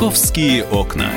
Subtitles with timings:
[0.00, 1.12] «Московские окна».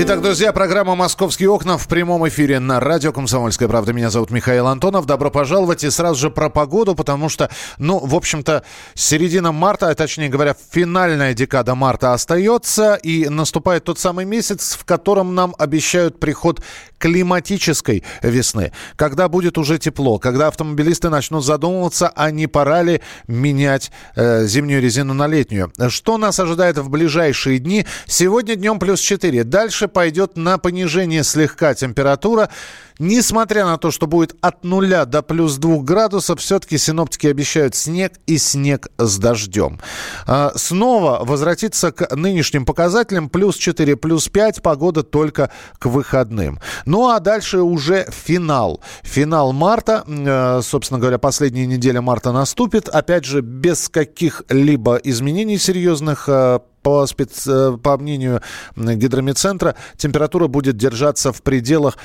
[0.00, 3.92] Итак, друзья, программа «Московские окна» в прямом эфире на радио «Комсомольская правда».
[3.92, 5.06] Меня зовут Михаил Антонов.
[5.06, 5.82] Добро пожаловать.
[5.82, 8.62] И сразу же про погоду, потому что, ну, в общем-то,
[8.94, 14.84] середина марта, а точнее говоря, финальная декада марта остается, и наступает тот самый месяц, в
[14.84, 16.62] котором нам обещают приход
[16.98, 23.90] климатической весны, когда будет уже тепло, когда автомобилисты начнут задумываться, а не пора ли менять
[24.14, 25.72] э, зимнюю резину на летнюю.
[25.88, 27.86] Что нас ожидает в ближайшие дни?
[28.06, 29.44] Сегодня днем плюс 4.
[29.44, 32.48] Дальше пойдет на понижение слегка температура.
[32.98, 38.14] Несмотря на то, что будет от нуля до плюс 2 градусов, все-таки синоптики обещают снег
[38.26, 39.78] и снег с дождем.
[40.26, 43.28] А, снова возвратиться к нынешним показателям.
[43.28, 44.62] Плюс 4, плюс 5.
[44.62, 46.58] Погода только к выходным.
[46.86, 48.80] Ну а дальше уже финал.
[49.02, 50.04] Финал марта.
[50.06, 52.88] Э, собственно говоря, последняя неделя марта наступит.
[52.88, 57.46] Опять же, без каких-либо изменений серьезных э, по, спец...
[57.46, 58.40] Э, по мнению
[58.76, 61.98] гидромедцентра, температура будет держаться в пределах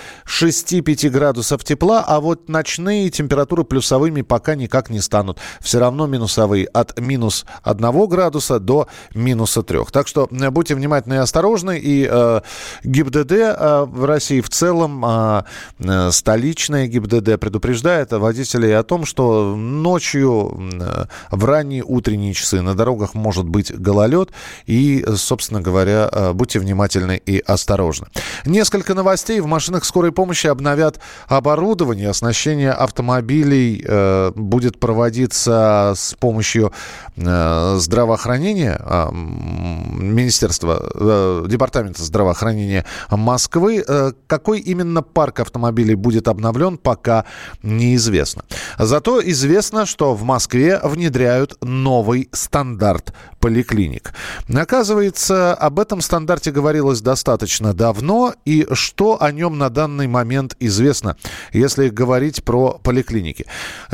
[0.84, 5.40] 6-5 градусов тепла, а вот ночные температуры плюсовыми пока никак не станут.
[5.60, 9.80] Все равно минусовые от минус 1 градуса до минуса 3.
[9.92, 11.80] Так что э, будьте внимательны и осторожны.
[11.80, 12.42] И э,
[12.84, 15.44] ГИБДД э, в России в целом, э,
[15.80, 22.76] э столичная ГИБДД предупреждает водителей о том, что ночью э, в ранние утренние часы на
[22.76, 24.32] дорогах может быть гололед.
[24.66, 28.08] И, собственно говоря, э, будьте внимательны и осторожны.
[28.46, 29.40] Несколько новостей.
[29.40, 32.10] В машинах скорой помощи обновят оборудование.
[32.10, 36.74] Оснащение автомобилей э, будет проводиться с помощью
[37.16, 43.84] э, здравоохранения, э, Министерства, э, Департамента здравоохранения Москвы.
[43.88, 47.26] Э, какой именно парк автомобилей будет обновлен, пока
[47.62, 48.44] неизвестно.
[48.78, 54.14] Зато известно, что в Москве внедряют новый стандарт поликлиник.
[54.54, 61.18] Оказывается, об этом стандарте говорилось достаточно давно, и что о нем на данный момент известно,
[61.52, 63.46] если говорить про поликлиники.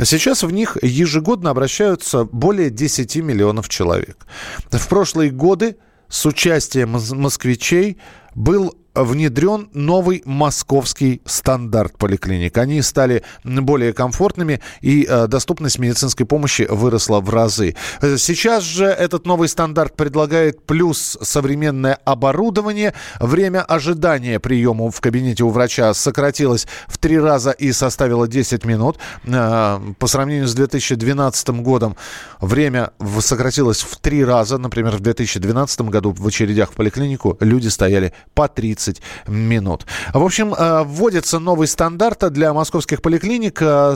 [0.02, 4.26] Сейчас в них ежегодно обращаются более 10 миллионов человек.
[4.70, 5.76] В прошлые годы
[6.08, 7.98] с участием москвичей
[8.34, 12.56] был внедрен новый московский стандарт поликлиник.
[12.58, 17.76] Они стали более комфортными, и э, доступность медицинской помощи выросла в разы.
[18.00, 22.94] Сейчас же этот новый стандарт предлагает плюс современное оборудование.
[23.20, 28.98] Время ожидания приема в кабинете у врача сократилось в три раза и составило 10 минут.
[29.24, 31.96] Э, по сравнению с 2012 годом
[32.40, 32.90] время
[33.20, 34.58] сократилось в три раза.
[34.58, 39.86] Например, в 2012 году в очередях в поликлинику люди стояли по 30 15 минут.
[40.12, 43.60] В общем, э, вводится новый стандарт для московских поликлиник.
[43.62, 43.94] Э,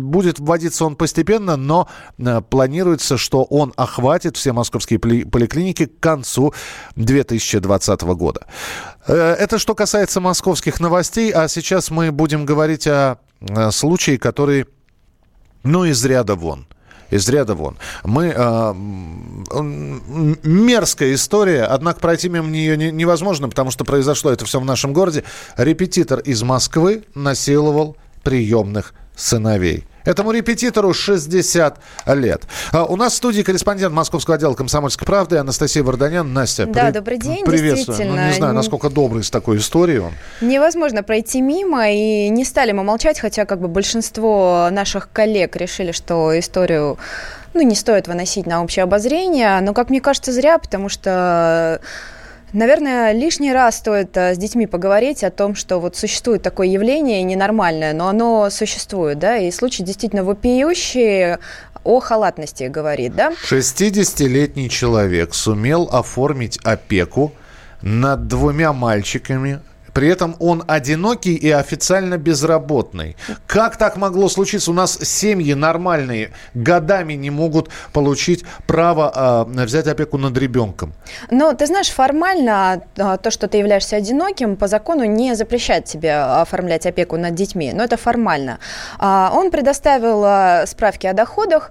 [0.00, 1.88] будет вводиться он постепенно, но
[2.18, 6.54] э, планируется, что он охватит все московские поликлиники к концу
[6.96, 8.46] 2020 года.
[9.06, 13.18] Это что касается московских новостей, а сейчас мы будем говорить о
[13.70, 14.66] случае, который,
[15.64, 16.66] ну, из ряда вон
[17.12, 17.76] из ряда вон.
[18.04, 18.34] Мы...
[18.34, 18.72] Э,
[20.42, 24.92] мерзкая история, однако пройти мимо нее не, невозможно, потому что произошло это все в нашем
[24.92, 25.24] городе.
[25.56, 29.84] Репетитор из Москвы насиловал приемных сыновей.
[30.04, 32.42] Этому репетитору 60 лет.
[32.72, 36.32] А у нас в студии корреспондент Московского отдела «Комсомольской правды» Анастасия Варданян.
[36.32, 36.92] Настя, Да, при...
[36.92, 37.98] добрый день, приветствую.
[38.08, 40.12] Ну, не знаю, насколько добрый с такой историей он.
[40.40, 45.92] Невозможно пройти мимо, и не стали мы молчать, хотя как бы большинство наших коллег решили,
[45.92, 46.98] что историю
[47.54, 51.80] ну, не стоит выносить на общее обозрение, но, как мне кажется, зря, потому что
[52.52, 57.22] Наверное, лишний раз стоит а, с детьми поговорить о том, что вот существует такое явление
[57.22, 61.38] ненормальное, но оно существует, да, и случай действительно вопиющий
[61.82, 63.32] о халатности говорит, да?
[63.48, 67.32] 60-летний человек сумел оформить опеку
[67.80, 69.60] над двумя мальчиками
[69.92, 73.16] при этом он одинокий и официально безработный.
[73.46, 74.70] Как так могло случиться?
[74.70, 80.92] У нас семьи нормальные годами не могут получить право э, взять опеку над ребенком.
[81.30, 86.14] Ну, ты знаешь, формально а, то, что ты являешься одиноким, по закону не запрещает тебе
[86.14, 88.58] оформлять опеку над детьми, но это формально.
[88.98, 91.70] А, он предоставил справки о доходах,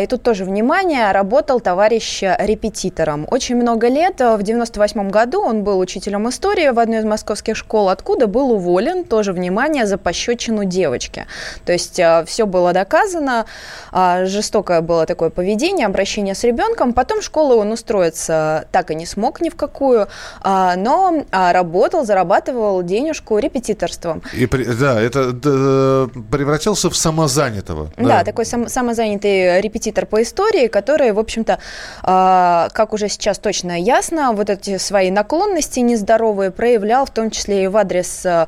[0.00, 3.26] и тут тоже внимание, работал товарищ репетитором.
[3.30, 7.88] Очень много лет, в 98 году он был учителем истории в одной из московских школ,
[7.88, 11.26] откуда был уволен, тоже, внимание, за пощечину девочки.
[11.64, 13.46] То есть э, все было доказано,
[13.92, 16.92] э, жестокое было такое поведение, обращение с ребенком.
[16.92, 20.08] Потом в школу он устроиться так и не смог ни в какую,
[20.44, 24.22] э, но э, работал, зарабатывал денежку репетиторством.
[24.32, 27.90] И, да, это да, превратился в самозанятого.
[27.96, 31.58] Да, да такой сам, самозанятый репетитор по истории, который, в общем-то,
[32.02, 37.49] э, как уже сейчас точно ясно, вот эти свои наклонности нездоровые проявлял, в том числе
[37.52, 38.46] и в адрес э,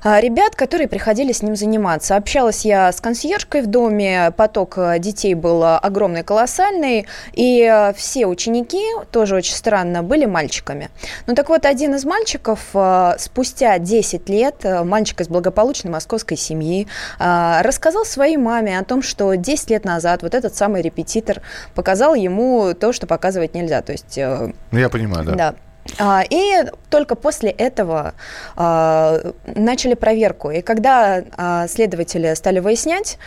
[0.00, 2.14] а, ребят, которые приходили с ним заниматься.
[2.16, 7.92] Общалась я с консьержкой в доме, поток э, детей был э, огромный, колоссальный, и э,
[7.94, 10.90] все ученики, тоже очень странно, были мальчиками.
[11.26, 12.60] Ну так вот, один из мальчиков
[13.18, 16.86] спустя 10 лет, мальчик из благополучной московской семьи,
[17.18, 21.42] рассказал своей маме о том, что 10 лет назад вот этот самый репетитор
[21.74, 23.82] показал ему то, что показывать нельзя.
[23.82, 24.16] То есть...
[24.16, 25.34] Я понимаю, да.
[25.34, 25.54] Да,
[26.30, 28.14] и только после этого
[28.56, 30.50] а, начали проверку.
[30.50, 33.18] И когда а, следователи стали выяснять,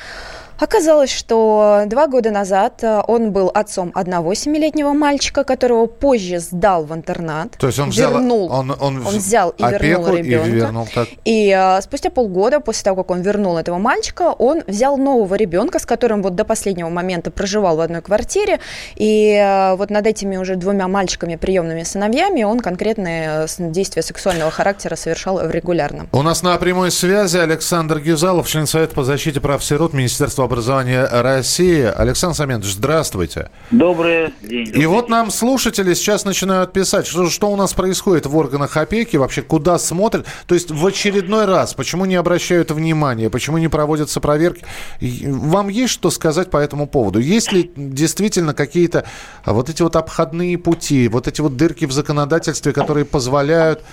[0.60, 6.86] Оказалось, что два года назад э, он был отцом одного семилетнего мальчика, которого позже сдал
[6.86, 7.52] в интернат.
[7.58, 10.48] То есть он вернул, взял, он, он, он взял и вернул ребенка.
[10.48, 11.08] И, вернул, так.
[11.26, 15.80] и а, спустя полгода после того, как он вернул этого мальчика, он взял нового ребенка,
[15.80, 18.60] с которым вот до последнего момента проживал в одной квартире.
[18.96, 24.96] И а, вот над этими уже двумя мальчиками, приемными сыновьями, он конкретные действия сексуального характера
[24.96, 26.08] совершал регулярно.
[26.12, 31.06] У нас на прямой связи Александр Гюзалов, член Совета по защите прав сирот Министерства образования
[31.06, 31.82] России.
[31.82, 33.50] Александр Саментович, здравствуйте.
[33.72, 34.70] Добрый день.
[34.76, 39.16] И вот нам слушатели сейчас начинают писать, что, что у нас происходит в органах опеки,
[39.16, 40.26] вообще куда смотрят.
[40.48, 44.66] То есть в очередной раз, почему не обращают внимания, почему не проводятся проверки.
[45.00, 47.20] Вам есть что сказать по этому поводу?
[47.20, 49.06] Есть ли действительно какие-то
[49.46, 53.84] вот эти вот обходные пути, вот эти вот дырки в законодательстве, которые позволяют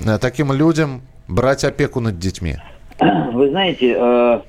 [0.00, 2.58] э, таким людям брать опеку над детьми?
[3.32, 4.40] Вы знаете, э,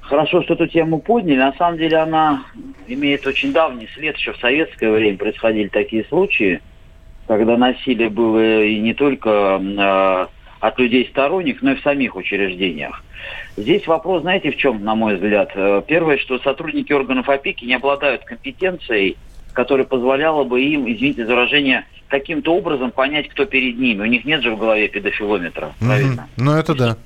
[0.00, 1.38] хорошо, что эту тему подняли.
[1.38, 2.42] На самом деле она
[2.86, 4.16] имеет очень давний след.
[4.16, 6.60] Еще в советское время происходили такие случаи,
[7.26, 10.26] когда насилие было и не только э,
[10.60, 13.02] от людей сторонних, но и в самих учреждениях.
[13.56, 15.50] Здесь вопрос, знаете, в чем, на мой взгляд?
[15.54, 19.16] Э, первое, что сотрудники органов опеки не обладают компетенцией,
[19.52, 24.02] которая позволяла бы им, извините за выражение, каким-то образом понять, кто перед ними.
[24.02, 26.28] У них нет же в голове педофилометра, правильно?
[26.36, 26.42] Mm-hmm.
[26.44, 26.96] Ну, это да.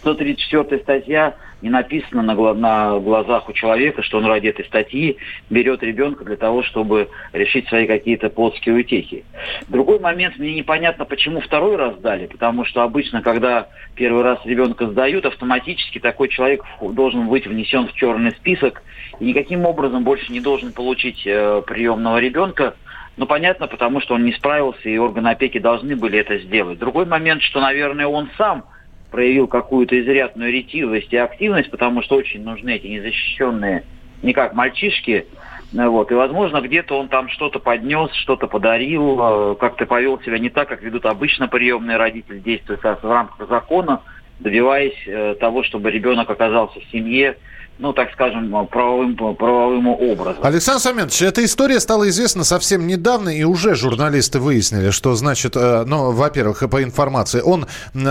[0.00, 5.16] 134 статья не написано на, гла- на глазах у человека, что он ради этой статьи
[5.50, 9.24] берет ребенка для того, чтобы решить свои какие-то плотские утехи.
[9.68, 14.86] Другой момент, мне непонятно, почему второй раз дали, потому что обычно, когда первый раз ребенка
[14.86, 18.82] сдают, автоматически такой человек должен быть внесен в черный список
[19.18, 22.74] и никаким образом больше не должен получить э, приемного ребенка,
[23.16, 26.78] ну, понятно, потому что он не справился, и органы опеки должны были это сделать.
[26.78, 28.64] Другой момент, что, наверное, он сам
[29.10, 33.84] проявил какую-то изрядную ретивость и активность, потому что очень нужны эти незащищенные,
[34.22, 35.26] не как мальчишки,
[35.72, 36.10] вот.
[36.10, 39.18] И, возможно, где-то он там что-то поднес, что-то подарил,
[39.52, 44.02] э, как-то повел себя не так, как ведут обычно приемные родители, действуя в рамках закона,
[44.38, 47.36] добиваясь э, того, чтобы ребенок оказался в семье,
[47.78, 50.42] ну, так скажем, правовым, правовым образом.
[50.42, 55.84] Александр Саментович, эта история стала известна совсем недавно, и уже журналисты выяснили, что, значит, э,
[55.86, 57.66] ну, во-первых, по информации, он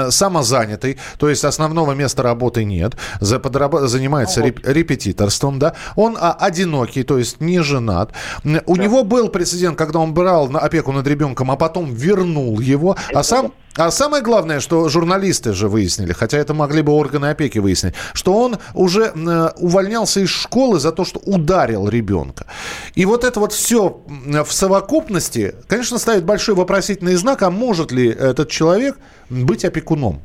[0.09, 3.75] самозанятый, то есть основного места работы нет, за, подраб...
[3.81, 4.67] занимается ну, вот.
[4.67, 8.11] репетиторством, да, он а, одинокий, то есть не женат.
[8.43, 8.83] У да.
[8.83, 13.23] него был прецедент, когда он брал на опеку над ребенком, а потом вернул его, а
[13.23, 17.93] сам а самое главное, что журналисты же выяснили, хотя это могли бы органы опеки выяснить,
[18.13, 22.47] что он уже э, увольнялся из школы за то, что ударил ребенка.
[22.95, 28.07] И вот это вот все в совокупности, конечно, ставит большой вопросительный знак, а может ли
[28.09, 28.97] этот человек
[29.29, 30.21] быть опекуном?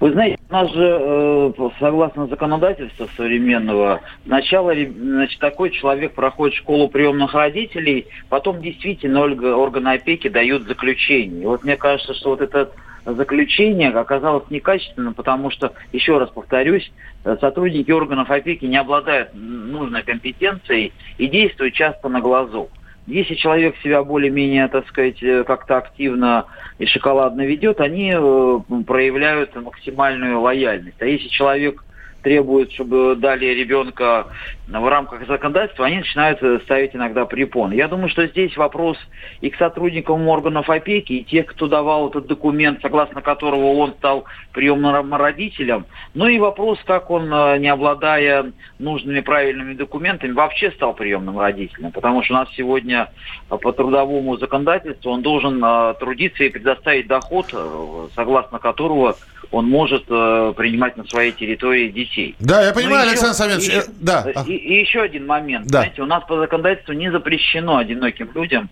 [0.00, 6.88] Вы знаете, у нас же, э, согласно законодательству современного, сначала значит, такой человек проходит школу
[6.88, 11.42] приемных родителей, потом действительно органы опеки дают заключение.
[11.42, 12.70] И вот мне кажется, что вот это
[13.04, 16.90] заключение оказалось некачественным, потому что, еще раз повторюсь,
[17.22, 22.70] сотрудники органов опеки не обладают нужной компетенцией и действуют часто на глазу.
[23.06, 26.46] Если человек себя более-менее, так сказать, э, как-то активно
[26.78, 31.00] и шоколадно ведет, они э, проявляют максимальную лояльность.
[31.00, 31.84] А если человек
[32.24, 34.26] требуют, чтобы дали ребенка
[34.66, 37.74] в рамках законодательства, они начинают ставить иногда препоны.
[37.74, 38.96] Я думаю, что здесь вопрос
[39.42, 44.24] и к сотрудникам органов опеки, и тех, кто давал этот документ, согласно которого он стал
[44.52, 50.94] приемным родителем, ну и вопрос, как он, э, не обладая нужными правильными документами, вообще стал
[50.94, 51.92] приемным родителем.
[51.92, 53.10] Потому что у нас сегодня
[53.48, 59.16] по трудовому законодательству он должен э, трудиться и предоставить доход, э, согласно которого
[59.50, 62.13] он может принимать на своей территории детей.
[62.38, 63.68] Да, я понимаю, Александр Самедович.
[63.68, 64.26] И, да.
[64.46, 65.66] и, и еще один момент.
[65.66, 65.80] Да.
[65.80, 68.68] Знаете, у нас по законодательству не запрещено одиноким людям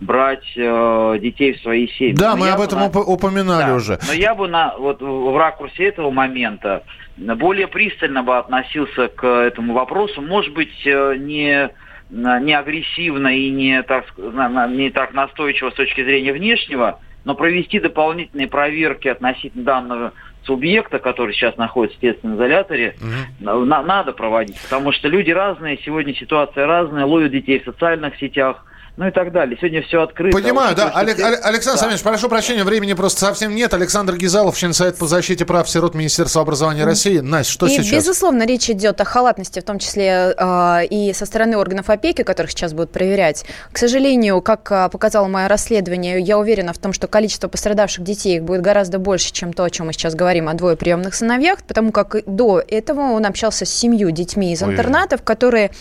[0.00, 2.14] брать э, детей в свои семьи.
[2.14, 2.86] Да, но мы об этом на...
[2.86, 3.98] упоминали да, уже.
[4.06, 6.84] Но я бы на, вот, в ракурсе этого момента
[7.16, 10.20] более пристально бы относился к этому вопросу.
[10.20, 11.70] Может быть, э, не,
[12.10, 18.48] не агрессивно и не так, не так настойчиво с точки зрения внешнего, но провести дополнительные
[18.48, 20.12] проверки относительно данного
[20.44, 23.64] субъекта, который сейчас находится в следственном изоляторе, угу.
[23.64, 24.60] на, надо проводить.
[24.62, 28.64] Потому что люди разные, сегодня ситуация разная, ловят детей в социальных сетях,
[28.96, 29.56] ну и так далее.
[29.60, 30.38] Сегодня все открыто.
[30.38, 30.90] Понимаю, да.
[30.94, 31.26] Олег, здесь...
[31.42, 31.84] Александр да.
[31.84, 33.74] Самович, прошу прощения, времени просто совсем нет.
[33.74, 37.18] Александр Гизалов, член Совета по защите прав сирот Министерства образования России.
[37.18, 38.04] Настя, что и, сейчас?
[38.04, 42.52] безусловно, речь идет о халатности, в том числе э, и со стороны органов опеки, которых
[42.52, 43.44] сейчас будут проверять.
[43.72, 48.38] К сожалению, как э, показало мое расследование, я уверена в том, что количество пострадавших детей
[48.38, 51.90] будет гораздо больше, чем то, о чем мы сейчас говорим, о двое приемных сыновьях, потому
[51.90, 55.26] как до этого он общался с семью детьми из интернатов, Ой.
[55.26, 55.72] которые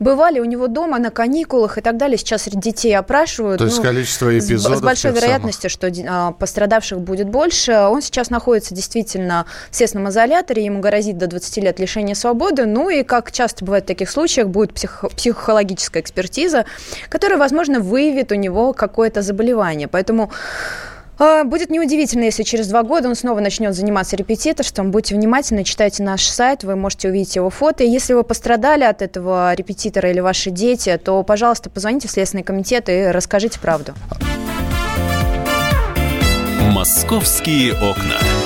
[0.00, 2.18] бывали у него дома на каникулах и так далее.
[2.18, 3.58] Сейчас детей опрашивают.
[3.58, 4.78] То есть ну, количество эпизодов.
[4.78, 5.94] С, большой вероятностью, самых.
[5.94, 7.72] что а, пострадавших будет больше.
[7.72, 12.66] Он сейчас находится действительно в следственном изоляторе, ему грозит до 20 лет лишения свободы.
[12.66, 16.64] Ну и, как часто бывает в таких случаях, будет психо- психологическая экспертиза,
[17.08, 19.88] которая, возможно, выявит у него какое-то заболевание.
[19.88, 20.30] Поэтому
[21.18, 24.90] будет неудивительно, если через два года он снова начнет заниматься репетиторством.
[24.90, 27.84] Будьте внимательны, читайте наш сайт, вы можете увидеть его фото.
[27.84, 32.42] И если вы пострадали от этого репетитора или ваши дети, то, пожалуйста, позвоните в Следственный
[32.44, 33.94] комитет и расскажите правду.
[36.72, 38.45] «Московские окна».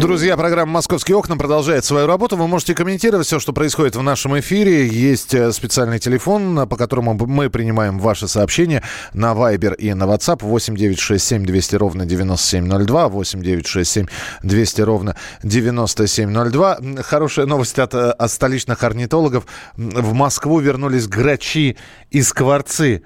[0.00, 2.36] Друзья, программа «Московские окна» продолжает свою работу.
[2.36, 4.86] Вы можете комментировать все, что происходит в нашем эфире.
[4.88, 8.82] Есть э, специальный телефон, по которому мы принимаем ваши сообщения
[9.12, 14.06] на Viber и на WhatsApp 8 967 200 ровно 9702, 8 967
[14.42, 16.78] 200 ровно 9702.
[17.02, 19.46] Хорошая новость от, э, от столичных орнитологов.
[19.76, 21.76] В Москву вернулись грачи
[22.10, 23.02] и скворцы.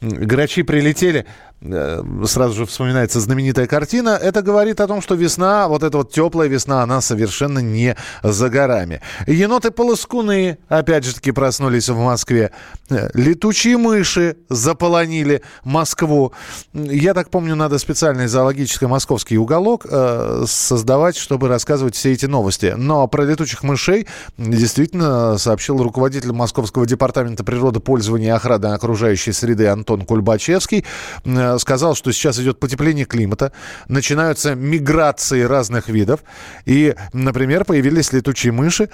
[0.00, 1.26] Грачи прилетели,
[1.62, 4.18] сразу же вспоминается знаменитая картина.
[4.20, 8.48] Это говорит о том, что весна, вот эта вот теплая весна, она совершенно не за
[8.48, 9.02] горами.
[9.26, 12.52] Еноты-полоскуны, опять же таки, проснулись в Москве.
[12.88, 16.32] Э, летучие мыши заполонили Москву.
[16.72, 22.74] Я так помню, надо специальный зоологический московский уголок э, создавать, чтобы рассказывать все эти новости.
[22.76, 24.06] Но про летучих мышей
[24.38, 30.86] действительно сообщил руководитель Московского департамента природопользования и охраны окружающей среды Антон Кульбачевский
[31.24, 33.52] э, Э, сказал, что сейчас идет потепление климата,
[33.88, 36.20] начинаются миграции разных видов.
[36.66, 38.90] И, например, появились летучие мыши,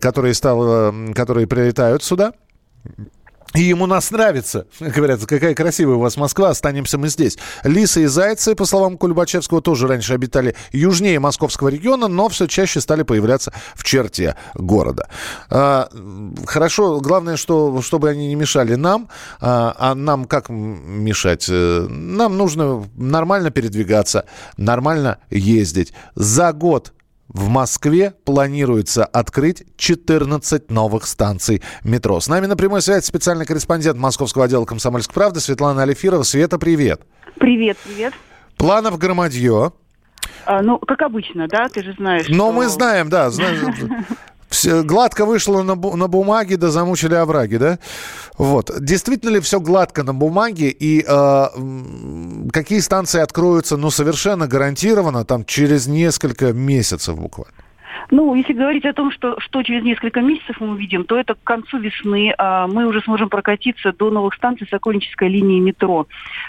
[0.00, 2.32] которые, стало, которые прилетают сюда
[3.54, 4.66] и ему нас нравится.
[4.80, 7.38] Говорят, какая красивая у вас Москва, останемся мы здесь.
[7.62, 12.80] Лисы и зайцы, по словам Кульбачевского, тоже раньше обитали южнее московского региона, но все чаще
[12.80, 15.08] стали появляться в черте города.
[15.50, 15.88] А,
[16.46, 19.08] хорошо, главное, что, чтобы они не мешали нам.
[19.40, 21.46] А, а нам как мешать?
[21.48, 25.92] Э, нам нужно нормально передвигаться, нормально ездить.
[26.16, 26.93] За год
[27.28, 32.20] в Москве планируется открыть 14 новых станций метро.
[32.20, 36.22] С нами на прямой связи специальный корреспондент Московского отдела «Комсомольской правды» Светлана Алифирова.
[36.22, 37.02] Света, привет.
[37.38, 38.14] Привет, привет.
[38.56, 39.72] Планов громадье.
[40.46, 42.28] А, ну, как обычно, да, ты же знаешь.
[42.28, 42.52] Но что...
[42.52, 44.06] мы знаем, да, знаем.
[44.54, 47.78] все гладко вышло на, на бумаге, да замучили овраги, да?
[48.38, 48.70] Вот.
[48.80, 51.46] Действительно ли все гладко на бумаге и э,
[52.52, 57.63] какие станции откроются, ну, совершенно гарантированно, там, через несколько месяцев буквально?
[58.10, 61.42] Ну, если говорить о том, что, что через несколько месяцев мы увидим, то это к
[61.44, 66.06] концу весны а, мы уже сможем прокатиться до новых станций Сокольнической линии метро.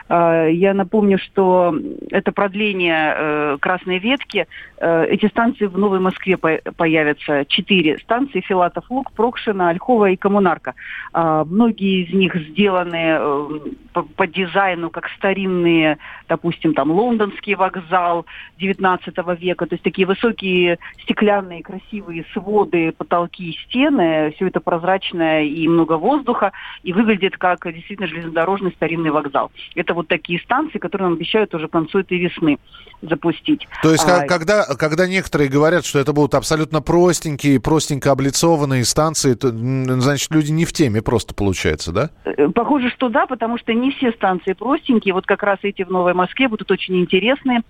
[0.09, 1.75] А, я напомню, что
[2.11, 4.47] это продление э, Красной ветки.
[4.77, 7.45] Э, эти станции в Новой Москве по- появятся.
[7.47, 8.41] Четыре станции.
[8.41, 10.73] Филатов Луг, Прокшина, Ольхова и Коммунарка.
[11.13, 13.47] А, многие из них сделаны э,
[13.93, 15.97] по, по дизайну как старинные,
[16.27, 18.25] допустим, там лондонский вокзал
[18.59, 19.65] 19 века.
[19.65, 24.31] То есть такие высокие стеклянные красивые своды, потолки и стены.
[24.35, 26.51] Все это прозрачное и много воздуха.
[26.83, 29.51] И выглядит как действительно железнодорожный старинный вокзал.
[29.75, 32.57] Это вот такие станции, которые нам обещают уже к концу этой весны
[33.01, 33.67] запустить.
[33.83, 39.33] То есть, А, когда, когда некоторые говорят, что это будут абсолютно простенькие, простенько облицованные станции,
[39.33, 42.09] то, значит, люди не в теме просто получается, да?
[42.25, 45.13] Э, Похоже, что да, потому что не все станции простенькие.
[45.13, 47.61] Вот как раз эти в Новой Москве будут очень интересные.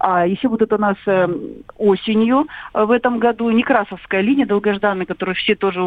[0.00, 1.28] А еще будут у нас э,
[1.76, 5.80] осенью э, в этом году Некрасовская линия долгожданная, которую все тоже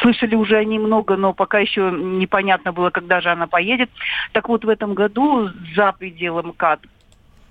[0.00, 3.90] слышали уже о ней много, но пока еще непонятно было, когда же она поедет.
[4.32, 6.80] Так вот, в этом году за пределы МКАД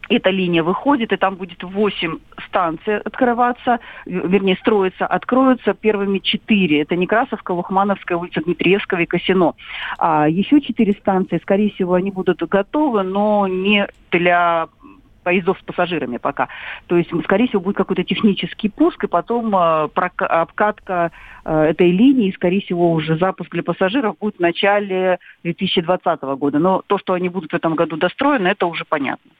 [0.10, 2.18] эта линия выходит, и там будет 8
[2.48, 6.82] станций открываться, в- вернее, строиться, откроются первыми 4.
[6.82, 9.54] Это Некрасовка, Лухмановская, улица Дмитриевского и Косино.
[10.00, 14.68] А еще 4 станции, скорее всего, они будут готовы, но не для
[15.24, 16.48] поездов с пассажирами пока.
[16.88, 21.12] То есть, скорее всего, будет какой-то технический пуск, и потом э, обкатка
[21.46, 26.60] э, этой линии, скорее всего, уже запуск для пассажиров будет в начале 2020 года.
[26.60, 29.32] Но то, что они будут в этом году достроены, это уже понятно.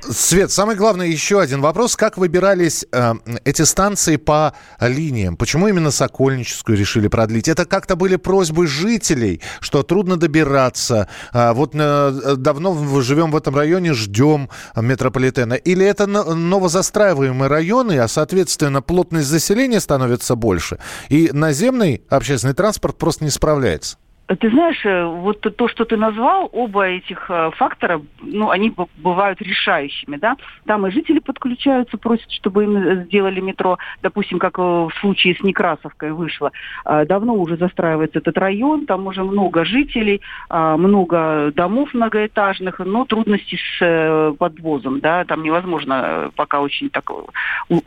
[0.00, 1.96] Свет, самый главный еще один вопрос.
[1.96, 3.12] Как выбирались э,
[3.44, 5.36] эти станции по линиям?
[5.36, 7.48] Почему именно Сокольническую решили продлить?
[7.48, 11.08] Это как-то были просьбы жителей, что трудно добираться.
[11.32, 15.21] А вот э, давно живем в этом районе, ждем метрополитена.
[15.54, 22.96] Или это но- новозастраиваемые районы, а, соответственно, плотность заселения становится больше, и наземный общественный транспорт
[22.98, 23.96] просто не справляется?
[24.28, 29.42] Ты знаешь, э, вот то, что ты назвал, оба этих э, фактора, ну, они бывают
[29.42, 30.36] решающими, да.
[30.64, 35.42] Там и жители подключаются, просят, чтобы им э, сделали метро, допустим, как в случае с
[35.42, 36.52] Некрасовкой вышло.
[36.84, 43.04] А, Давно уже застраивается этот район, там уже много жителей, а, много домов многоэтажных, но
[43.04, 47.10] трудности с подвозом, да, там невозможно пока очень так,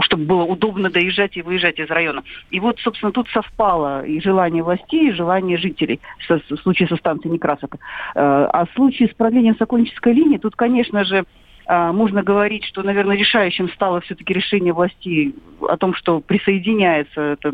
[0.02, 2.24] чтобы было удобно доезжать и выезжать из района.
[2.52, 6.02] И вот, собственно, тут совпало и желание властей, и желание жителей
[6.50, 7.78] в случае со станцией Некрасовка.
[8.16, 11.26] Э, А в случае с продлением Сокольнической линии, тут, конечно же,
[11.68, 17.52] можно говорить, что, наверное, решающим стало все-таки решение властей о том, что присоединяется эта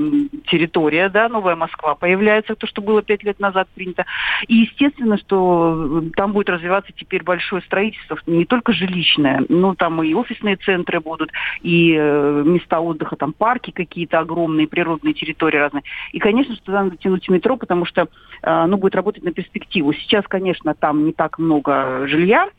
[0.48, 4.05] территория, да, Новая Москва появляется, то, что было пять лет назад принято.
[4.48, 10.14] И, естественно, что там будет развиваться теперь большое строительство, не только жилищное, но там и
[10.14, 11.31] офисные центры будут,
[11.62, 15.83] и э, места отдыха, там парки какие-то огромные, природные территории разные.
[16.12, 18.07] И, конечно, что надо тянуть метро, потому что э,
[18.42, 19.94] оно будет работать на перспективу.
[19.94, 22.50] Сейчас, конечно, там не так много жилья,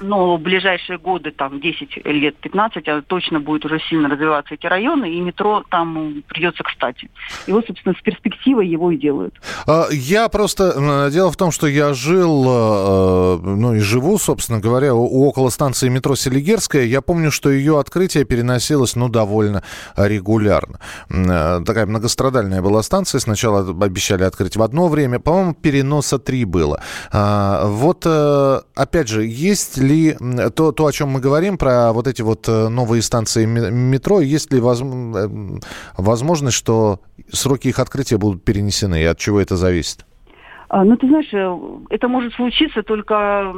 [0.00, 4.66] Но в ближайшие годы, там 10 лет, 15, а точно будет уже сильно развиваться эти
[4.66, 7.08] районы, и метро там придется кстати.
[7.46, 9.34] И вот, собственно, с перспективой его и делают.
[9.66, 10.74] А, Я просто...
[10.76, 15.50] э, Дело в том, что я жил, э, ну и живу, собственно говоря, у- около
[15.50, 16.84] станции метро Селигерская.
[16.84, 19.62] Я помню, что ее открытие переносилось, ну, довольно
[19.96, 20.78] регулярно.
[21.10, 23.18] Э, Такая многострадальная была станция.
[23.20, 25.18] Сначала обещали открыть в одно время.
[25.18, 26.80] По-моему, переноса три было.
[27.12, 31.92] А, Вот, э, опять же, есть ли м, то, то, о чем мы говорим, про
[31.92, 35.60] вот эти вот э, новые станции ме- метро, есть ли возм- э,
[35.96, 40.04] возможность, что сроки их открытия будут перенесены, и от чего это зависит?
[40.68, 41.58] А, ну, ты знаешь, э,
[41.90, 43.52] это может случиться только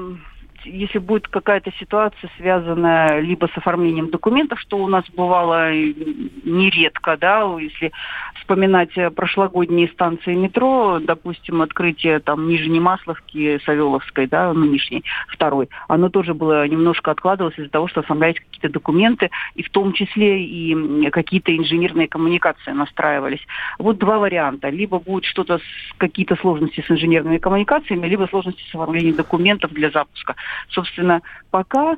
[0.65, 7.45] если будет какая-то ситуация, связанная либо с оформлением документов, что у нас бывало нередко, да,
[7.61, 7.93] если
[8.41, 16.11] вспоминать э, прошлогодние станции метро, допустим, открытие там Нижней Масловки, Савеловской, да, нынешней, второй, оно
[16.11, 21.11] тоже было немножко откладывалось из-за того, что оформлялись какие-то документы, и в том числе и
[21.11, 23.41] какие-то инженерные коммуникации настраивались.
[23.79, 24.69] Вот два варианта.
[24.69, 25.59] Либо будет что-то,
[25.97, 30.35] какие-то сложности с инженерными коммуникациями, либо сложности с оформлением документов для запуска.
[30.71, 31.97] Собственно, пока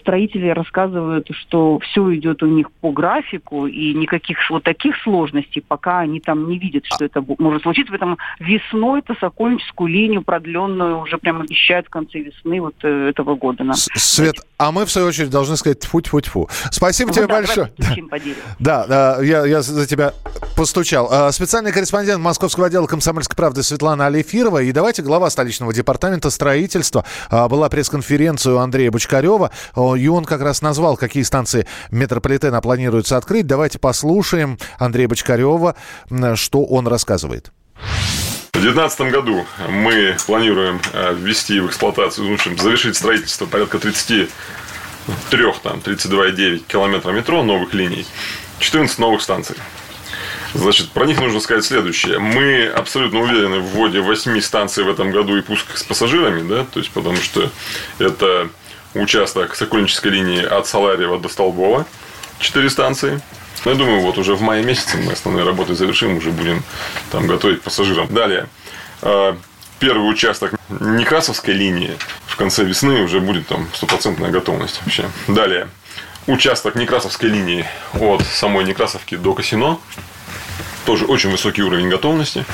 [0.00, 6.00] строители рассказывают, что все идет у них по графику, и никаких вот таких сложностей пока
[6.00, 7.90] они там не видят, что это может случиться.
[7.90, 13.34] Поэтому весной по Сокольническую линию продленную уже прям обещают в конце весны вот э, этого
[13.34, 13.64] года.
[13.64, 13.74] нам.
[13.74, 17.34] Свет, а мы, в свою очередь, должны сказать тьфу тьфу тьфу Спасибо Вот тебе да,
[17.34, 17.72] большое.
[18.58, 20.12] Да, да, я, я за тебя
[20.56, 21.08] Постучал.
[21.12, 24.62] А, специальный корреспондент Московского отдела комсомольской правды Светлана Алифирова.
[24.62, 27.04] И давайте глава столичного департамента строительства.
[27.28, 29.50] А, была пресс-конференция у Андрея Бочкарева.
[29.74, 33.46] И он как раз назвал, какие станции метрополитена планируется открыть.
[33.46, 35.76] Давайте послушаем Андрея Бочкарева,
[36.34, 37.52] что он рассказывает.
[38.52, 44.28] В 2019 году мы планируем а, ввести в эксплуатацию, ну, завершить строительство порядка 33,
[45.62, 48.06] там, 32,9 километра метро новых линий,
[48.58, 49.56] 14 новых станций.
[50.54, 52.18] Значит, про них нужно сказать следующее.
[52.18, 56.64] Мы абсолютно уверены в вводе 8 станций в этом году и пуск с пассажирами, да,
[56.64, 57.50] то есть потому что
[57.98, 58.48] это
[59.00, 61.86] участок Сокольнической линии от Саларьева до Столбова,
[62.38, 63.20] 4 станции.
[63.64, 66.62] Ну, я думаю, вот уже в мае месяце мы основные работы завершим, уже будем
[67.10, 68.06] там готовить пассажирам.
[68.12, 68.48] Далее.
[69.02, 69.36] А,
[69.78, 75.08] первый участок Некрасовской линии в конце весны уже будет там стопроцентная готовность вообще.
[75.26, 75.68] Далее.
[76.26, 79.78] Участок Некрасовской линии от самой Некрасовки до Касино
[80.84, 82.44] тоже очень высокий уровень готовности.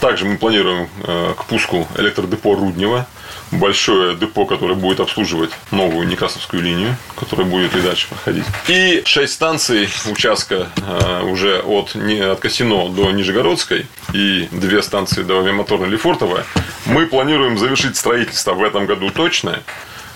[0.00, 3.06] Также мы планируем э, к пуску электродепо Руднева.
[3.50, 8.44] Большое депо, которое будет обслуживать новую Некрасовскую линию, которая будет и дальше проходить.
[8.68, 15.40] И шесть станций участка э, уже от, от Касино до Нижегородской и две станции до
[15.40, 16.44] Авиамоторной Лефортово.
[16.86, 19.62] Мы планируем завершить строительство в этом году точно.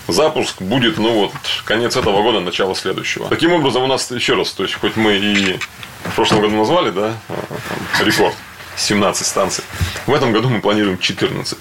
[0.07, 1.33] Запуск будет, ну вот,
[1.65, 3.27] конец этого года, начало следующего.
[3.27, 5.59] Таким образом, у нас, еще раз, то есть, хоть мы и
[6.03, 7.13] в прошлом году назвали, да,
[8.03, 8.35] рекорд
[8.75, 9.63] 17 станций.
[10.05, 11.57] В этом году мы планируем 14.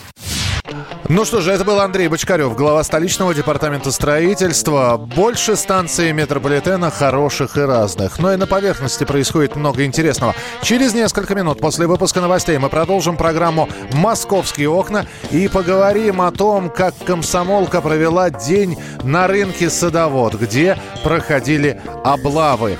[1.09, 4.97] Ну что же, это был Андрей Бочкарев, глава столичного департамента строительства.
[4.97, 8.19] Больше станций метрополитена хороших и разных.
[8.19, 10.35] Но и на поверхности происходит много интересного.
[10.63, 16.71] Через несколько минут после выпуска новостей мы продолжим программу «Московские окна» и поговорим о том,
[16.71, 22.79] как комсомолка провела день на рынке «Садовод», где проходили облавы.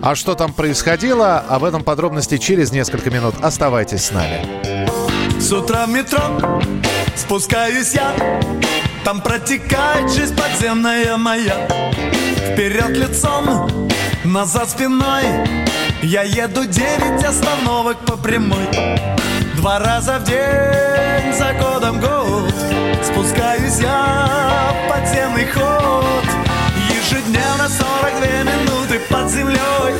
[0.00, 3.34] А что там происходило, об этом подробности через несколько минут.
[3.42, 4.46] Оставайтесь с нами.
[5.40, 6.20] С утра в метро
[7.16, 8.12] спускаюсь я.
[9.04, 11.68] Там протекает жизнь подземная моя.
[12.52, 13.68] Вперед лицом,
[14.24, 15.24] назад спиной.
[16.02, 18.68] Я еду девять остановок по прямой.
[19.56, 22.54] Два раза в день, за годом год
[23.02, 26.24] Спускаюсь я в подземный ход.
[26.90, 28.67] Ежедневно 42 минуты
[29.18, 29.94] под землей.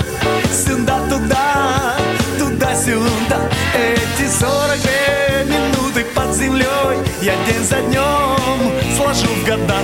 [0.52, 1.96] Сюда-туда,
[2.38, 3.40] туда-сюда
[3.74, 6.98] Эти 42 минуты под землей.
[7.20, 9.78] Я день за днем сложу в года.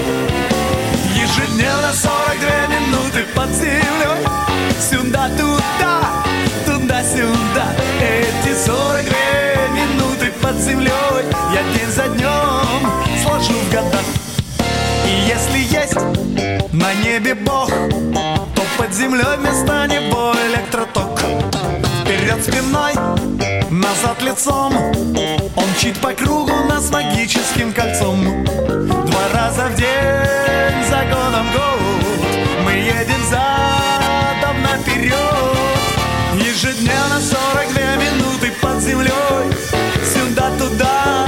[1.15, 4.25] Ежедневно 42 минуты под землей.
[4.79, 6.23] Сюда-туда,
[6.67, 7.67] туда-сюда
[8.01, 9.13] Эти 42
[9.75, 11.25] минуты под землей.
[11.53, 12.93] Я день за днем
[13.23, 13.99] сложу в года.
[15.07, 15.95] И если есть
[16.73, 17.71] на небе Бог
[18.95, 21.19] землей вместо него электроток.
[22.05, 22.95] Вперед спиной,
[23.71, 24.73] назад лицом.
[25.57, 28.45] Он чит по кругу нас магическим кольцом.
[28.45, 32.05] Два раза в день, за годом год
[32.65, 35.13] Мы едем задом наперед.
[36.35, 39.11] Ежедневно 42 минуты под землей.
[40.13, 41.27] Сюда-туда,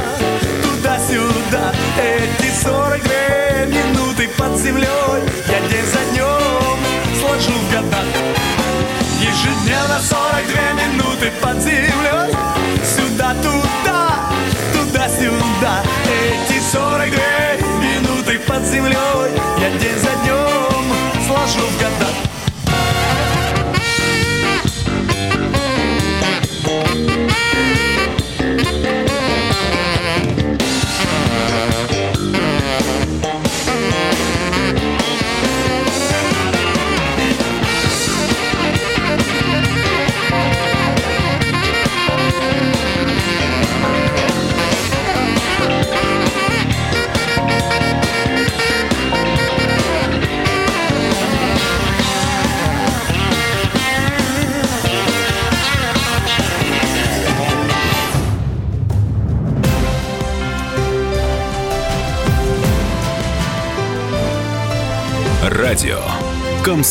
[0.63, 1.73] туда-сюда.
[1.99, 5.16] Эти 42 минуты под землей
[9.67, 10.26] Ежедневно 42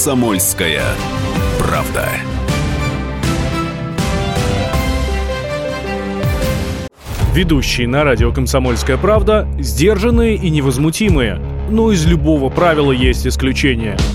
[0.06, 0.84] «Комсомольская
[1.58, 2.08] правда».
[7.34, 11.42] Ведущие на радио «Комсомольская правда» сдержанные и невозмутимые.
[11.72, 13.98] Но из любого правила есть исключение–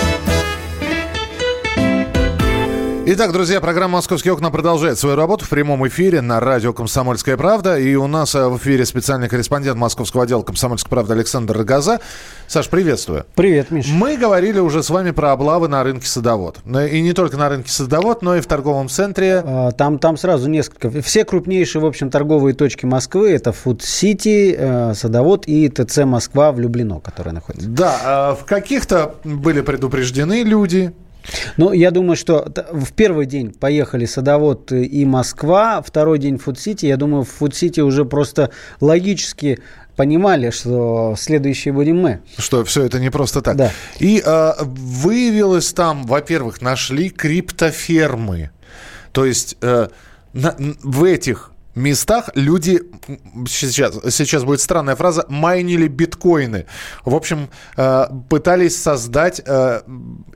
[3.13, 7.77] Итак, друзья, программа «Московские окна» продолжает свою работу в прямом эфире на радио «Комсомольская правда».
[7.77, 11.99] И у нас э, в эфире специальный корреспондент московского отдела «Комсомольской правды» Александр Рогоза.
[12.47, 13.25] Саш, приветствую.
[13.35, 13.89] Привет, Миша.
[13.91, 16.59] Мы говорили уже с вами про облавы на рынке Садовод.
[16.65, 19.43] И не только на рынке Садовод, но и в торговом центре.
[19.45, 20.89] А, там, там сразу несколько.
[21.01, 26.61] Все крупнейшие, в общем, торговые точки Москвы– это City, э, Садовод и ТЦ Москва в
[26.61, 27.67] Люблино, которые находятся.
[27.67, 30.93] Да, а в каких-то были предупреждены люди,
[31.57, 36.85] ну, я думаю, что в первый день поехали Садовод и Москва, второй день Food City.
[36.85, 39.59] Я думаю, в Food City уже просто логически
[39.95, 42.21] понимали, что следующие будем мы.
[42.37, 43.55] Что все это не просто так.
[43.55, 43.71] Да.
[43.99, 48.51] И э, выявилось там, во-первых, нашли криптофермы.
[49.11, 49.89] То есть э,
[50.33, 52.81] на, в этих местах люди,
[53.47, 56.65] сейчас, сейчас будет странная фраза, майнили биткоины.
[57.05, 59.81] В общем, э, пытались создать э,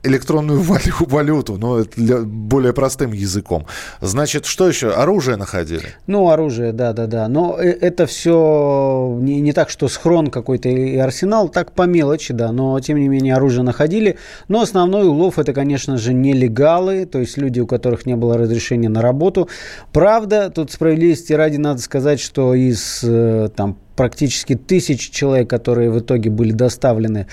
[0.02, 0.60] электронную
[1.00, 3.66] валюту, ну, для, более простым языком.
[4.00, 4.90] Значит, что еще?
[4.90, 5.94] Оружие находили?
[6.06, 7.28] Ну, оружие, да-да-да.
[7.28, 12.32] Но э, это все не, не так, что схрон какой-то и арсенал, так по мелочи,
[12.32, 12.52] да.
[12.52, 14.18] Но, тем не менее, оружие находили.
[14.48, 18.88] Но основной улов это, конечно же, нелегалы, то есть люди, у которых не было разрешения
[18.88, 19.48] на работу.
[19.92, 25.90] Правда, тут справедливости справедливости ради надо сказать, что из э, там, практически тысяч человек, которые
[25.90, 27.26] в итоге были доставлены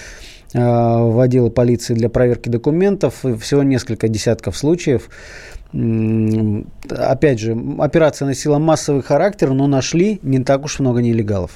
[0.53, 5.09] э, в отдел полиции для проверки документов, всего несколько десятков случаев.
[6.89, 11.49] Опять же, операция носила массовый характер, но нашли не так уж много нелегалов.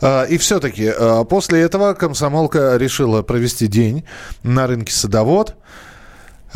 [0.00, 4.04] А, и все-таки а, после этого комсомолка решила провести день
[4.44, 5.56] на рынке Садовод.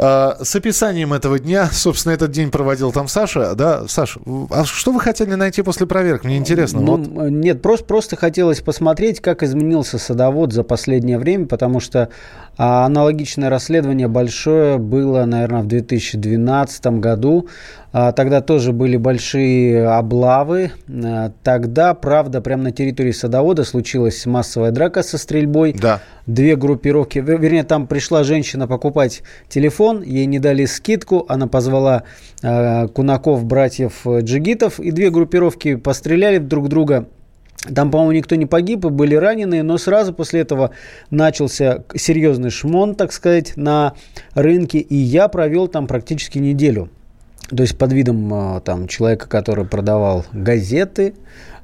[0.02, 4.16] А, с описанием этого дня, собственно, этот день проводил там Саша, да, Саш,
[4.48, 6.24] а что вы хотели найти после проверок?
[6.24, 6.80] Мне интересно.
[6.80, 7.30] Ну, вот.
[7.30, 12.08] Нет, просто, просто хотелось посмотреть, как изменился садовод за последнее время, потому что
[12.56, 17.48] а, аналогичное расследование большое было, наверное, в 2012 году.
[17.92, 20.72] А, тогда тоже были большие облавы.
[20.88, 25.72] А, тогда, правда, прямо на территории садовода случилась массовая драка со стрельбой.
[25.72, 26.00] Да.
[26.26, 32.04] Две группировки, вернее, там пришла женщина покупать телефон, ей не дали скидку, она позвала
[32.42, 37.08] э, Кунаков, братьев Джигитов, и две группировки постреляли друг друга.
[37.74, 40.70] Там, по-моему, никто не погиб, были ранены, но сразу после этого
[41.10, 43.92] начался серьезный шмон, так сказать, на
[44.34, 46.88] рынке, и я провел там практически неделю.
[47.54, 51.14] То есть под видом а, там, человека, который продавал газеты,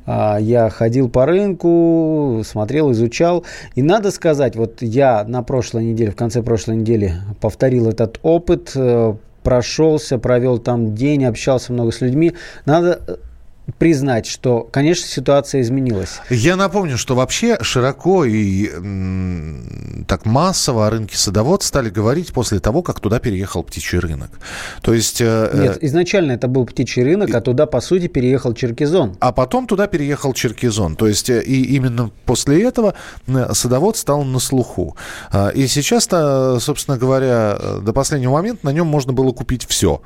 [0.04, 3.44] а, я ходил по рынку, смотрел, изучал.
[3.74, 8.72] И надо сказать, вот я на прошлой неделе, в конце прошлой недели повторил этот опыт,
[8.74, 12.34] э, прошелся, провел там день, общался много с людьми.
[12.66, 13.18] Надо
[13.78, 16.20] признать, что, конечно, ситуация изменилась.
[16.30, 18.70] Я напомню, что вообще широко и
[20.06, 24.30] так массово о рынке садовод стали говорить после того, как туда переехал птичий рынок.
[24.82, 25.20] То есть...
[25.20, 29.16] Э, Нет, э, изначально это был птичий рынок, а туда, по сути, переехал Черкизон.
[29.20, 30.96] А потом туда переехал Черкизон.
[30.96, 32.94] То есть э, и именно после этого
[33.52, 34.96] садовод стал на слуху.
[35.30, 40.02] А, и сейчас, собственно говоря, до последнего момента на нем можно было купить все.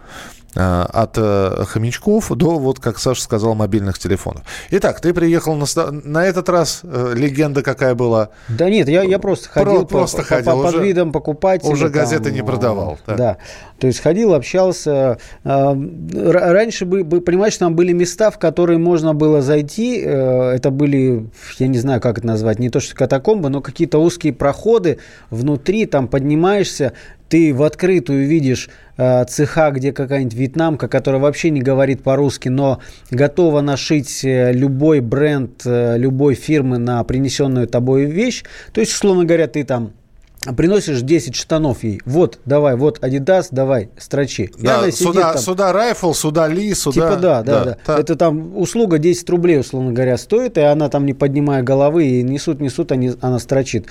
[0.56, 4.42] Э, от э, хомячков до, вот как Саша сказал, мобильных телефонов.
[4.70, 8.30] Итак, ты приехал на, на этот раз, э, легенда какая была?
[8.48, 11.70] Да нет, я, я просто ходил, Про, просто по, ходил по, уже, под видом покупателя.
[11.70, 12.98] Уже газеты там, не продавал.
[13.06, 13.14] Да.
[13.14, 13.36] да,
[13.78, 15.18] то есть ходил, общался.
[15.44, 19.98] Раньше, понимаешь, там были места, в которые можно было зайти.
[19.98, 24.32] Это были, я не знаю, как это назвать, не то что катакомбы, но какие-то узкие
[24.32, 24.98] проходы
[25.30, 26.92] внутри, там поднимаешься,
[27.30, 32.80] ты в открытую видишь э, цеха, где какая-нибудь вьетнамка, которая вообще не говорит по-русски, но
[33.10, 38.44] готова нашить э, любой бренд, э, любой фирмы на принесенную тобой вещь.
[38.72, 39.92] То есть, условно говоря, ты там
[40.56, 42.00] приносишь 10 штанов ей.
[42.06, 44.50] Вот, давай, вот Adidas, давай, строчи.
[44.58, 46.94] Да, сюда, там, сюда Rifle, сюда Ли, сюда...
[46.94, 47.98] Типа да, да, да, да.
[47.98, 52.22] Это там услуга 10 рублей, условно говоря, стоит, и она там не поднимая головы, и
[52.22, 53.86] несут, несут, они, она строчит.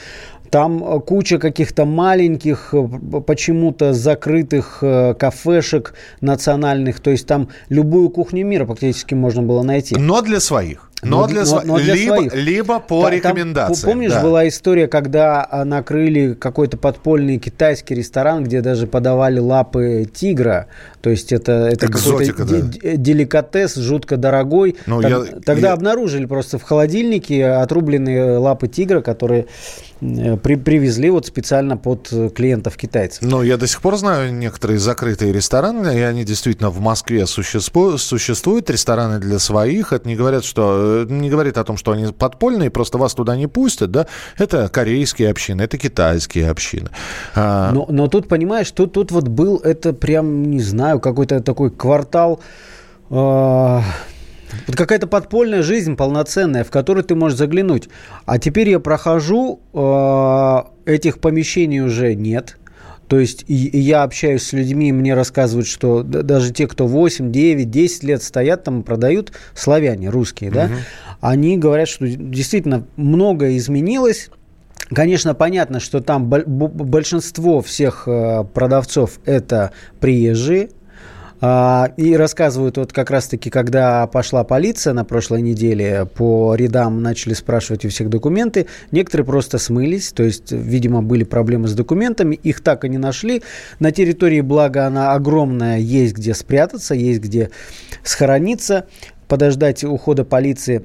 [0.50, 2.88] Там э, куча каких-то маленьких, э,
[3.26, 7.00] почему-то закрытых э, кафешек национальных.
[7.00, 9.96] То есть там любую кухню мира практически можно было найти.
[9.98, 10.90] Но для своих.
[11.02, 12.36] Но, но для, но, но для либо, своих.
[12.36, 13.92] Либо по там, рекомендациям.
[13.92, 14.22] Помнишь, да.
[14.22, 20.68] была история, когда накрыли какой-то подпольный китайский ресторан, где даже подавали лапы тигра.
[21.02, 22.96] То есть это, это какой-то да.
[22.96, 24.76] деликатес, жутко дорогой.
[24.86, 25.74] Ну, так, я, тогда я...
[25.74, 29.48] обнаружили просто в холодильнике отрубленные лапы тигра, которые
[30.02, 33.22] э, при, привезли вот специально под клиентов китайцев.
[33.22, 38.02] Но я до сих пор знаю некоторые закрытые рестораны, и они действительно в Москве существуют,
[38.02, 39.94] существуют рестораны для своих.
[39.94, 43.48] Это не говорят, что не говорит о том, что они подпольные, просто вас туда не
[43.48, 44.08] пустят, да?
[44.38, 46.90] Это корейские общины, это китайские общины.
[47.36, 47.72] А...
[47.72, 52.39] Но, но тут понимаешь, тут тут вот был это прям не знаю какой-то такой квартал.
[53.10, 53.82] Э
[54.67, 57.89] вот какая-то подпольная жизнь полноценная, в которую ты можешь заглянуть.
[58.25, 62.58] А теперь я прохожу, э, этих помещений уже нет.
[63.08, 66.86] То есть и, и я общаюсь с людьми, и мне рассказывают, что даже те, кто
[66.86, 70.73] 8, 9, 10 лет стоят там, продают, славяне, русские, да, угу.
[71.21, 74.30] они говорят, что действительно многое изменилось.
[74.93, 80.69] Конечно, понятно, что там большинство всех э, продавцов это приезжие,
[81.41, 87.86] и рассказывают, вот как раз-таки, когда пошла полиция на прошлой неделе, по рядам начали спрашивать
[87.86, 92.84] у всех документы, некоторые просто смылись, то есть, видимо, были проблемы с документами, их так
[92.84, 93.41] и не нашли.
[93.80, 97.52] На территории, благо, она огромная, есть где спрятаться, есть где
[98.04, 98.88] схорониться,
[99.30, 100.84] подождать ухода полиции.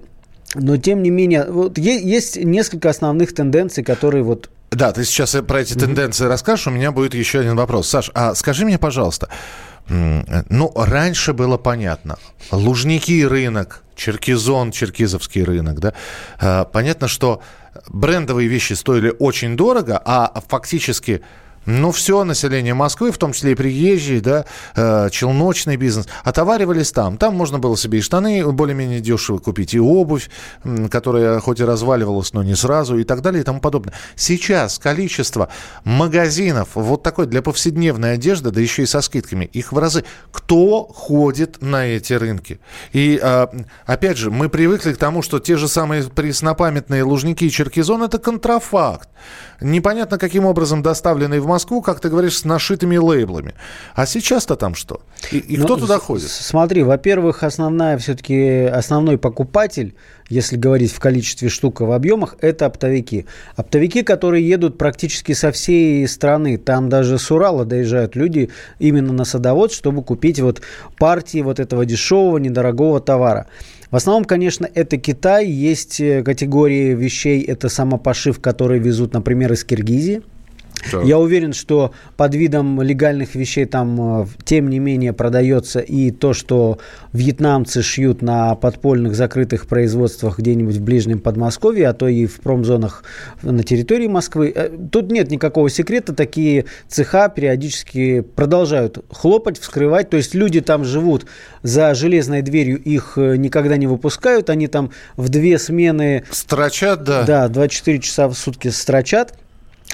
[0.54, 5.60] Но, тем не менее, вот есть несколько основных тенденций, которые вот да, ты сейчас про
[5.60, 6.28] эти тенденции mm-hmm.
[6.28, 7.88] расскажешь, у меня будет еще один вопрос.
[7.88, 9.28] Саш, а скажи мне, пожалуйста,
[9.88, 12.18] ну, раньше было понятно.
[12.50, 15.94] Лужники рынок, Черкизон, Черкизовский рынок, да.
[16.38, 17.42] А, понятно, что
[17.88, 21.22] брендовые вещи стоили очень дорого, а фактически
[21.66, 24.44] ну, все население Москвы, в том числе и приезжие, да,
[24.76, 27.16] э, челночный бизнес, отоваривались там.
[27.16, 30.30] Там можно было себе и штаны более-менее дешево купить, и обувь,
[30.90, 33.94] которая хоть и разваливалась, но не сразу, и так далее, и тому подобное.
[34.16, 35.48] Сейчас количество
[35.84, 40.04] магазинов вот такой для повседневной одежды, да еще и со скидками, их в разы.
[40.32, 42.60] Кто ходит на эти рынки?
[42.92, 43.46] И, э,
[43.86, 48.18] опять же, мы привыкли к тому, что те же самые преснопамятные Лужники и Черкизон– это
[48.18, 49.08] контрафакт
[49.60, 53.54] непонятно каким образом доставленный в Москву, как ты говоришь, с нашитыми лейблами.
[53.94, 55.00] А сейчас-то там что?
[55.30, 56.28] И, и кто ну, туда ходит?
[56.28, 59.94] Смотри, во-первых, основная все-таки основной покупатель,
[60.28, 63.26] если говорить в количестве штук и в объемах, это оптовики.
[63.56, 66.56] Оптовики, которые едут практически со всей страны.
[66.58, 70.62] Там даже с Урала доезжают люди именно на садовод, чтобы купить вот
[70.98, 73.46] партии вот этого дешевого, недорогого товара.
[73.94, 75.46] В основном, конечно, это Китай.
[75.46, 80.22] Есть э, категории вещей, это самопошив, которые везут, например, из Киргизии.
[80.90, 81.04] Так.
[81.04, 86.32] Я уверен, что под видом легальных вещей там, э, тем не менее, продается и то,
[86.32, 86.78] что
[87.12, 93.04] вьетнамцы шьют на подпольных закрытых производствах где-нибудь в ближнем Подмосковье, а то и в промзонах
[93.42, 94.52] на территории Москвы.
[94.54, 100.10] Э, тут нет никакого секрета, такие цеха периодически продолжают хлопать, вскрывать.
[100.10, 101.26] То есть люди там живут
[101.62, 106.24] за железной дверью, их э, никогда не выпускают, они там в две смены...
[106.30, 107.22] Строчат, да.
[107.24, 109.34] Да, 24 часа в сутки строчат.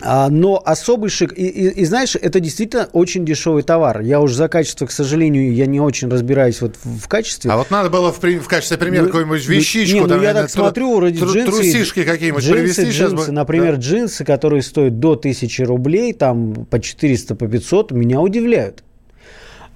[0.02, 4.00] А, но особый шик, и, и, и знаешь, это действительно очень дешевый товар.
[4.00, 7.50] Я уже за качество, к сожалению, я не очень разбираюсь вот в, качестве.
[7.50, 9.94] А вот надо было в, в качестве примера ну, какую-нибудь ну, вещичку.
[9.94, 11.50] Не, ну там, я так тру, смотрю, вроде тру, джинсы.
[11.50, 13.28] Трусишки какие-нибудь джинсы, привезти джинсы, сейчас.
[13.28, 13.80] Например, да.
[13.80, 18.82] джинсы, которые стоят до 1000 рублей, там по 400, по 500, меня удивляют.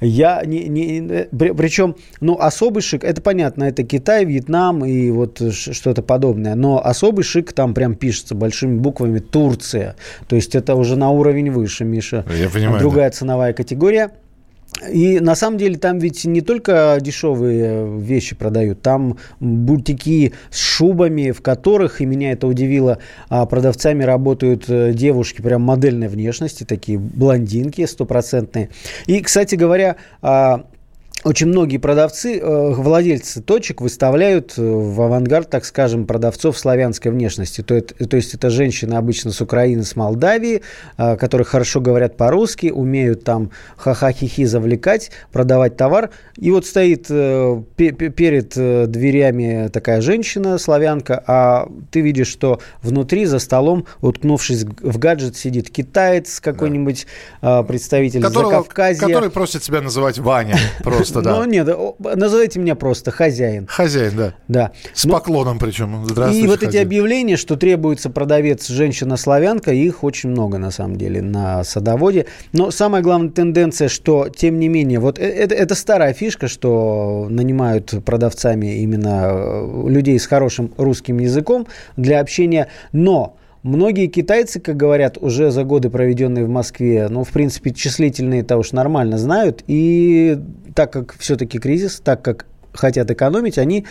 [0.04, 6.02] Я не, не, причем, ну, особый шик, это понятно, это Китай, Вьетнам и вот что-то
[6.02, 9.96] подобное, но особый шик там прям пишется большими буквами Турция,
[10.28, 12.24] то есть это уже на уровень выше, Миша.
[12.38, 12.78] Я понимаю.
[12.78, 13.16] Другая да.
[13.16, 14.10] ценовая категория.
[14.90, 21.30] И на самом деле там ведь не только дешевые вещи продают, там бутики с шубами,
[21.30, 26.98] в которых, и меня это удивило, а, продавцами работают э, девушки прям модельной внешности, такие
[26.98, 28.70] блондинки стопроцентные.
[29.06, 30.64] И, кстати говоря, а,
[31.24, 37.62] очень многие продавцы, э, владельцы точек выставляют э, в авангард, так скажем, продавцов славянской внешности.
[37.62, 40.60] То, это, то есть это женщины обычно с Украины, с Молдавии,
[40.98, 46.10] э, которые хорошо говорят по-русски, умеют там ха-ха-хи-хи завлекать, продавать товар.
[46.36, 48.48] И вот стоит перед
[48.90, 55.70] дверями такая женщина, славянка, а ты видишь, что внутри за столом, уткнувшись в гаджет, сидит
[55.70, 57.06] китаец какой-нибудь
[57.40, 57.62] да.
[57.62, 59.06] представитель Которого, Закавказья.
[59.06, 61.36] Который просит себя называть Ваня просто просто, да.
[61.36, 61.68] Ну, нет,
[62.16, 63.66] называйте меня просто хозяин.
[63.66, 64.34] Хозяин, да.
[64.48, 64.72] Да.
[64.92, 65.14] С Но...
[65.14, 66.04] поклоном причем.
[66.06, 66.74] Здравствуйте, И вот хозяин.
[66.74, 72.26] эти объявления, что требуется продавец женщина-славянка, их очень много, на самом деле, на садоводе.
[72.52, 77.26] Но самая главная тенденция, что, тем не менее, вот э, это, это старая фишка, что
[77.30, 82.68] нанимают продавцами именно э, людей с хорошим русским языком для общения.
[82.92, 88.42] Но Многие китайцы, как говорят, уже за годы, проведенные в Москве, ну, в принципе, числительные
[88.42, 89.64] это уж нормально знают.
[89.66, 90.38] И
[90.74, 93.86] так как все-таки кризис, так как хотят экономить, они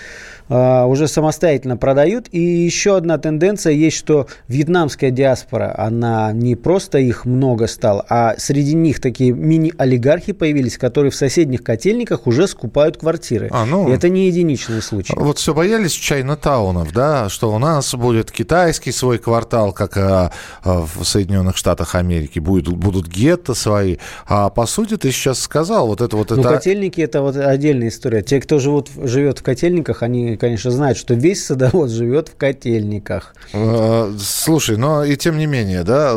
[0.49, 2.27] э, уже самостоятельно продают.
[2.31, 8.35] И еще одна тенденция есть, что вьетнамская диаспора, она не просто их много стала, а
[8.37, 13.49] среди них такие мини-олигархи появились, которые в соседних котельниках уже скупают квартиры.
[13.51, 15.13] А, ну, и это не единичный случай.
[15.15, 20.31] Вот все боялись чайна-таунов, да, что у нас будет китайский свой квартал, как а,
[20.63, 23.97] в Соединенных Штатах Америки, будет, будут гетто свои.
[24.25, 26.31] А по сути ты сейчас сказал, вот это вот...
[26.31, 26.49] Ну, это...
[26.49, 28.21] котельники это вот отдельная история.
[28.21, 33.35] Те, кто живут, живет в котельниках, они, конечно, знают, что весь садовод живет в котельниках.
[33.53, 36.15] А, слушай, но и тем не менее, да,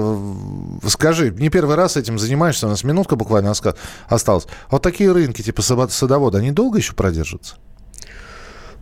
[0.87, 3.53] скажи, не первый раз этим занимаешься, у нас минутка буквально
[4.09, 4.47] осталась.
[4.71, 7.57] Вот такие рынки типа садовода, они долго еще продержатся?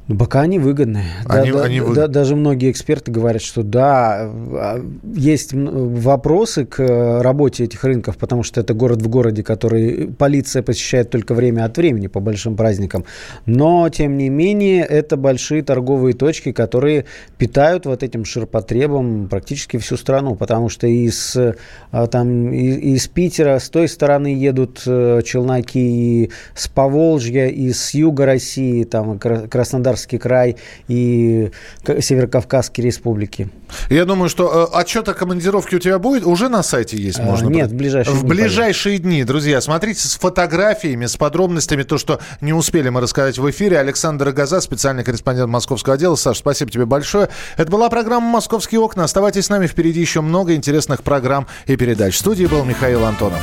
[0.07, 1.02] Ну, пока они выгодны.
[1.24, 1.94] Они, да, они да, вы...
[1.94, 4.84] да, даже многие эксперты говорят, что да, а,
[5.14, 11.09] есть вопросы к работе этих рынков, потому что это город в городе, который полиция посещает
[11.09, 13.07] только время от времени по большим праздникам.
[13.46, 17.07] Но, тем не менее, это большие торговые точки, которые
[17.38, 23.70] питают вот этим ширпотребом практически всю страну, потому что из, а, там, из Питера с
[23.70, 30.18] той стороны едут э, челноки, и с Поволжья, и с юга России, там, Краснодар Краснодарский
[30.18, 30.57] край
[30.88, 31.51] и
[31.84, 33.49] Северокавказские республики.
[33.90, 36.24] Я думаю, что э, отчет о командировке у тебя будет?
[36.24, 37.18] Уже на сайте есть?
[37.18, 38.26] А, можно Нет, в ближайшие в дни.
[38.26, 39.61] В ближайшие дни, друзья.
[39.61, 43.78] Смотрите с фотографиями, с подробностями, то, что не успели мы рассказать в эфире.
[43.78, 46.16] Александр Газа, специальный корреспондент московского отдела.
[46.16, 47.28] Саш, спасибо тебе большое.
[47.57, 49.05] Это была программа «Московские окна».
[49.05, 52.14] Оставайтесь с нами, впереди еще много интересных программ и передач.
[52.14, 53.40] В студии был Михаил Антонов.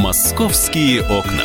[0.00, 1.44] «Московские окна».